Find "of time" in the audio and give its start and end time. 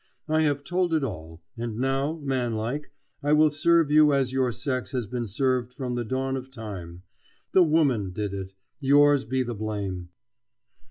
6.35-7.03